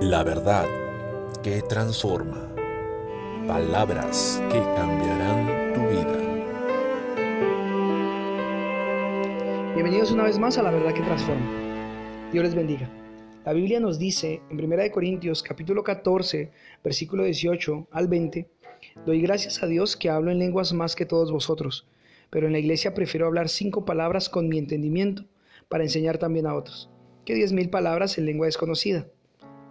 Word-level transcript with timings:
La 0.00 0.22
verdad 0.22 0.64
que 1.42 1.60
transforma. 1.62 2.54
Palabras 3.48 4.40
que 4.48 4.60
cambiarán 4.60 5.74
tu 5.74 5.80
vida. 5.80 6.18
Bienvenidos 9.74 10.12
una 10.12 10.22
vez 10.22 10.38
más 10.38 10.56
a 10.56 10.62
La 10.62 10.70
verdad 10.70 10.94
que 10.94 11.02
transforma. 11.02 12.30
Dios 12.30 12.44
les 12.44 12.54
bendiga. 12.54 12.88
La 13.44 13.52
Biblia 13.52 13.80
nos 13.80 13.98
dice 13.98 14.40
en 14.50 14.64
1 14.64 14.90
Corintios 14.92 15.42
capítulo 15.42 15.82
14, 15.82 16.52
versículo 16.84 17.24
18 17.24 17.88
al 17.90 18.06
20, 18.06 18.48
Doy 19.04 19.20
gracias 19.20 19.64
a 19.64 19.66
Dios 19.66 19.96
que 19.96 20.10
hablo 20.10 20.30
en 20.30 20.38
lenguas 20.38 20.72
más 20.72 20.94
que 20.94 21.06
todos 21.06 21.32
vosotros, 21.32 21.88
pero 22.30 22.46
en 22.46 22.52
la 22.52 22.60
iglesia 22.60 22.94
prefiero 22.94 23.26
hablar 23.26 23.48
cinco 23.48 23.84
palabras 23.84 24.28
con 24.28 24.48
mi 24.48 24.58
entendimiento 24.58 25.24
para 25.68 25.82
enseñar 25.82 26.18
también 26.18 26.46
a 26.46 26.54
otros, 26.54 26.88
que 27.24 27.34
diez 27.34 27.52
mil 27.52 27.68
palabras 27.68 28.16
en 28.16 28.26
lengua 28.26 28.46
desconocida. 28.46 29.08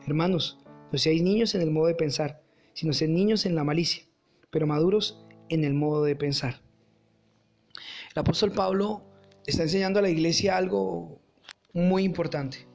Hermanos, 0.08 0.58
no 0.90 0.98
seáis 0.98 1.22
niños 1.22 1.54
en 1.54 1.62
el 1.62 1.70
modo 1.70 1.88
de 1.88 1.96
pensar, 1.96 2.42
sino 2.74 2.94
sed 2.94 3.10
niños 3.10 3.46
en 3.46 3.56
la 3.56 3.66
malicia, 3.66 4.04
pero 4.50 4.66
maduros 4.66 5.22
en 5.50 5.66
el 5.66 5.74
modo 5.74 6.06
de 6.06 6.16
pensar. 6.16 6.62
El 8.16 8.22
apóstol 8.22 8.54
Pablo 8.54 9.04
está 9.46 9.64
enseñando 9.64 10.00
a 10.00 10.02
la 10.02 10.10
iglesia 10.10 10.56
algo 10.56 11.20
muy 11.74 12.04
importante. 12.06 12.70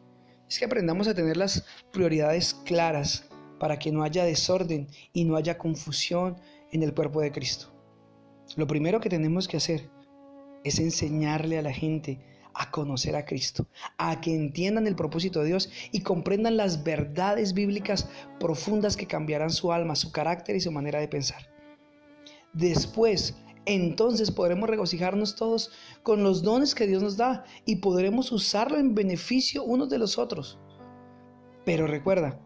Es 0.46 0.58
que 0.58 0.66
aprendamos 0.66 1.08
a 1.08 1.14
tener 1.14 1.38
las 1.38 1.64
prioridades 1.90 2.52
claras 2.52 3.30
para 3.58 3.78
que 3.78 3.92
no 3.92 4.02
haya 4.02 4.24
desorden 4.24 4.88
y 5.14 5.24
no 5.24 5.36
haya 5.36 5.56
confusión 5.56 6.36
en 6.70 6.82
el 6.82 6.92
cuerpo 6.92 7.22
de 7.22 7.32
Cristo. 7.32 7.72
Lo 8.56 8.66
primero 8.66 9.00
que 9.00 9.08
tenemos 9.08 9.48
que 9.48 9.56
hacer 9.56 9.88
es 10.64 10.78
enseñarle 10.78 11.56
a 11.56 11.62
la 11.62 11.72
gente 11.72 12.20
a 12.54 12.70
conocer 12.70 13.16
a 13.16 13.24
Cristo, 13.24 13.66
a 13.98 14.20
que 14.20 14.34
entiendan 14.34 14.86
el 14.86 14.96
propósito 14.96 15.40
de 15.40 15.46
Dios 15.46 15.70
y 15.90 16.00
comprendan 16.00 16.56
las 16.56 16.84
verdades 16.84 17.54
bíblicas 17.54 18.08
profundas 18.38 18.96
que 18.96 19.06
cambiarán 19.06 19.50
su 19.50 19.72
alma, 19.72 19.94
su 19.94 20.12
carácter 20.12 20.56
y 20.56 20.60
su 20.60 20.72
manera 20.72 21.00
de 21.00 21.08
pensar. 21.08 21.48
Después, 22.52 23.34
entonces 23.64 24.30
podremos 24.30 24.68
regocijarnos 24.68 25.36
todos 25.36 25.70
con 26.02 26.22
los 26.22 26.42
dones 26.42 26.74
que 26.74 26.86
Dios 26.86 27.02
nos 27.02 27.16
da 27.16 27.44
y 27.64 27.76
podremos 27.76 28.32
usarlo 28.32 28.78
en 28.78 28.94
beneficio 28.94 29.64
unos 29.64 29.88
de 29.88 29.98
los 29.98 30.18
otros. 30.18 30.58
Pero 31.64 31.86
recuerda, 31.86 32.40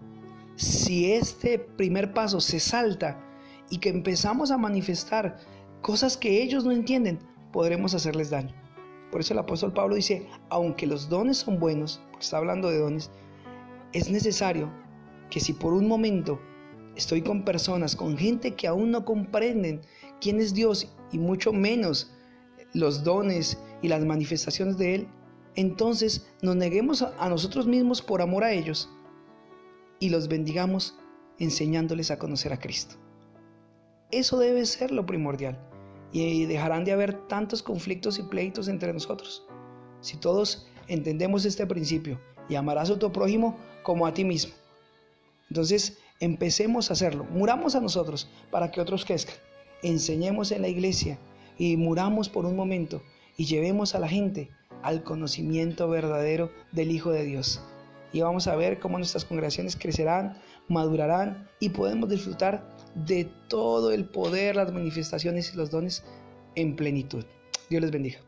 si 0.57 1.13
este 1.13 1.59
primer 1.59 2.13
paso 2.13 2.41
se 2.41 2.61
salta 2.61 3.23
y 3.71 3.79
que 3.79 3.89
empezamos 3.89 4.51
a 4.51 4.59
manifestar 4.59 5.39
cosas 5.83 6.17
que 6.17 6.43
ellos 6.43 6.65
no 6.65 6.73
entienden, 6.73 7.19
podremos 7.53 7.95
hacerles 7.95 8.31
daño. 8.31 8.66
Por 9.11 9.21
eso 9.21 9.33
el 9.33 9.39
apóstol 9.39 9.73
Pablo 9.73 9.95
dice, 9.95 10.27
aunque 10.49 10.87
los 10.87 11.09
dones 11.09 11.39
son 11.39 11.59
buenos, 11.59 12.01
está 12.21 12.39
hablando 12.39 12.71
de 12.71 12.79
dones, 12.79 13.11
es 13.93 14.11
necesario 14.11 14.71
que 15.31 15.41
si 15.41 15.53
por 15.53 15.73
un 15.73 15.87
momento 15.89 16.41
estoy 16.97 17.23
con 17.23 17.45
personas, 17.45 17.95
con 17.95 18.17
gente 18.17 18.55
que 18.55 18.67
aún 18.67 18.91
no 18.91 19.05
comprenden 19.05 19.81
quién 20.21 20.41
es 20.41 20.55
Dios 20.55 20.93
y 21.13 21.19
mucho 21.19 21.53
menos 21.53 22.13
los 22.73 23.05
dones 23.05 23.59
y 23.83 23.89
las 23.89 24.05
manifestaciones 24.05 24.77
de 24.77 24.95
Él, 24.97 25.09
entonces 25.55 26.27
nos 26.43 26.57
neguemos 26.57 27.03
a 27.03 27.29
nosotros 27.29 27.67
mismos 27.67 28.03
por 28.03 28.21
amor 28.21 28.45
a 28.45 28.53
ellos 28.53 28.91
y 30.01 30.11
los 30.11 30.29
bendigamos 30.29 30.99
enseñándoles 31.39 32.11
a 32.11 32.19
conocer 32.19 32.53
a 32.53 32.59
Cristo. 32.59 32.97
Eso 34.11 34.39
debe 34.39 34.67
ser 34.67 34.91
lo 34.91 35.07
primordial 35.07 35.59
y 36.23 36.47
dejarán 36.47 36.85
de 36.85 36.93
haber 36.93 37.27
tantos 37.27 37.63
conflictos 37.63 38.19
y 38.19 38.23
pleitos 38.23 38.69
entre 38.69 38.93
nosotros. 38.93 39.47
Si 40.01 40.17
todos 40.17 40.67
entendemos 40.89 41.45
este 41.45 41.67
principio 41.67 42.21
y 42.49 42.55
amarás 42.55 42.91
a 42.91 42.99
tu 42.99 43.13
prójimo 43.13 43.59
como 43.83 44.07
a 44.07 44.15
ti 44.15 44.25
mismo. 44.25 44.55
Entonces 45.51 45.99
empecemos 46.21 46.91
a 46.91 46.95
hacerlo, 46.95 47.25
muramos 47.25 47.75
a 47.75 47.81
nosotros 47.81 48.29
para 48.51 48.71
que 48.71 48.81
otros 48.81 49.05
crezcan, 49.05 49.37
enseñemos 49.83 50.51
en 50.53 50.63
la 50.63 50.69
iglesia 50.69 51.19
y 51.59 51.77
muramos 51.77 52.29
por 52.29 52.47
un 52.47 52.57
momento 52.57 53.03
y 53.37 53.45
llevemos 53.45 53.95
a 53.95 53.99
la 53.99 54.09
gente 54.09 54.51
al 54.83 55.03
conocimiento 55.03 55.89
verdadero 55.89 56.51
del 56.73 56.91
Hijo 56.91 57.11
de 57.11 57.25
Dios. 57.25 57.61
Y 58.13 58.21
vamos 58.21 58.47
a 58.47 58.57
ver 58.57 58.79
cómo 58.79 58.99
nuestras 58.99 59.25
congregaciones 59.25 59.77
crecerán, 59.77 60.41
madurarán 60.69 61.49
y 61.61 61.71
podemos 61.71 62.09
disfrutar 62.09 62.76
de 63.05 63.29
todo 63.49 63.93
el 63.93 64.07
poder, 64.07 64.57
las 64.57 64.73
manifestaciones 64.73 65.53
y 65.53 65.57
los 65.57 65.71
dones 65.71 66.05
en 66.55 66.77
plenitud. 66.77 67.25
Dios 67.69 67.83
les 67.83 67.91
bendiga. 67.91 68.19